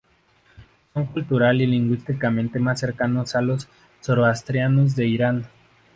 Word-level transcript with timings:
Son 0.95 1.05
cultural 1.05 1.61
y 1.61 1.67
lingüísticamente 1.67 2.57
más 2.57 2.79
cercanos 2.79 3.35
a 3.35 3.41
los 3.43 3.67
zoroastrianos 4.03 4.95
de 4.95 5.05
Irán. 5.05 5.45